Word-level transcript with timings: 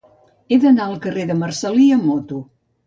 He 0.49 0.57
d'anar 0.63 0.87
al 0.87 0.97
carrer 1.05 1.27
de 1.33 1.39
Marcel·lí 1.45 1.87
amb 1.99 2.11
moto. 2.13 2.45